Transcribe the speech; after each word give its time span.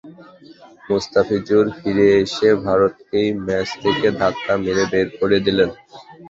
মুস্তাফিজুর 0.87 1.65
ফিরে 1.77 2.07
এসে 2.21 2.49
ভারতকেই 2.63 3.29
ম্যাচ 3.45 3.69
থেকে 3.83 4.07
ধাক্কা 4.19 4.53
মেরে 4.63 4.83
বের 4.91 5.07
করে 5.19 5.37
দিলেন। 5.45 5.69